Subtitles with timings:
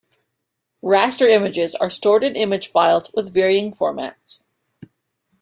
[0.81, 4.41] Raster images are stored in image files with varying formats.